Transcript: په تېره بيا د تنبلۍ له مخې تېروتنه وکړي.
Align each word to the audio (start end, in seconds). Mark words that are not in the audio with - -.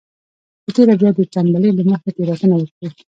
په 0.63 0.69
تېره 0.75 0.93
بيا 0.99 1.09
د 1.15 1.19
تنبلۍ 1.33 1.71
له 1.77 1.83
مخې 1.89 2.09
تېروتنه 2.15 2.55
وکړي. 2.57 2.89